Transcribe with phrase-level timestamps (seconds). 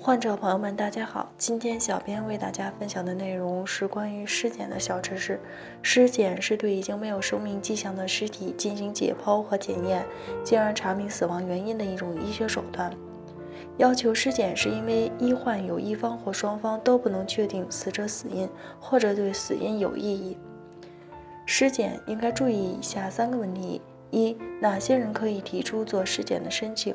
[0.00, 1.28] 患者朋友们，大家好！
[1.36, 5.40] 今天小编为大家分享的内容是关于尸检的小知识。
[5.82, 10.06] 尸检是对已经没有生命迹象的尸体进行解剖和检验，
[10.44, 12.92] 进而查明死亡原因的一种医学手段。
[13.78, 18.48] 要求尸检是因为医患有一方或双方都不能确定死者死因，
[18.80, 20.38] 或者对死因有异议。
[21.44, 26.94] 尸检应该注意以下三个问题：一、哪些人可以提出做尸检的申请？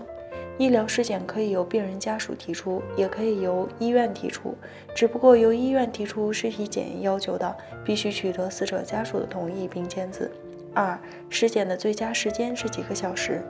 [0.59, 4.55] 医疗尸检可以由病人家属提出，也可以由医院提出。
[4.93, 10.31] 只不过由医院提出尸体检验要求的，必须取得死者家属的同意并签字。
[10.75, 13.43] 二、尸检的最佳时间是几个小时？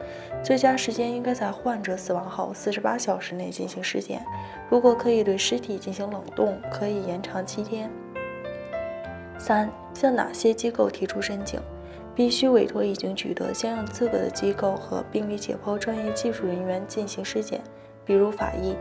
[0.44, 4.26] 最佳时间应该在患者死亡后四十八小时内进行尸检。
[4.70, 7.90] 如果可以对尸体进行冷冻，可以延长七天。
[9.38, 11.62] 三、向哪些机构提出申请？
[12.16, 17.62] 必须委托已经取得相应资格的机构和病理解剖专业技术人员进行尸检，
[18.06, 18.76] 比如法医。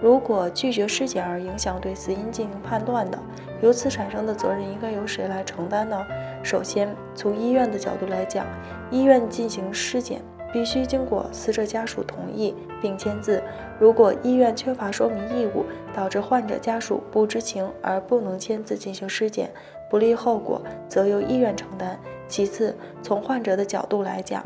[0.00, 3.18] 如果拒绝尸检而影响对死因进行判断的，
[3.60, 6.06] 由此产生的责任应该由谁来承担呢？
[6.42, 8.46] 首先，从医院的角度来讲，
[8.92, 13.42] 医院进行尸检必须经过死者家属同意并签字。
[13.80, 19.50] 如果医院缺乏说明义务，导致患者家属不知情而不能签字进行尸检，
[19.90, 21.98] 不利后果则由医院承担。
[22.28, 24.44] 其次，从患者的角度来讲，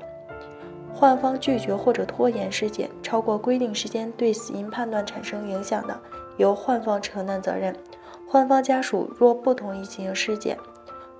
[0.94, 6.00] 患方拒绝或者拖延尸检超过规定时间，对死因判断产生影响的，
[6.36, 7.74] 由患方承担责任。
[8.28, 10.56] 患方家属若不同意进行尸检，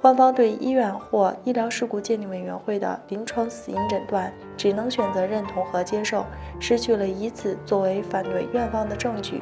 [0.03, 6.27] 患方对医院或医疗事故鉴定委员会的临床死因诊断只能选择认同和接受，
[6.59, 9.41] 失去了以此作为反对院方的证据。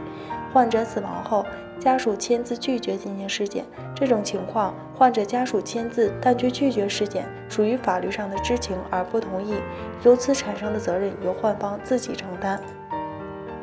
[0.53, 1.47] 患者死亡后，
[1.79, 9.55] 家属签字拒绝进行尸检，这种情况，患者家属签字但却拒绝尸检，属于法律上的知情而不同意，
[10.03, 12.61] 由此产生的责任由患方自己承担。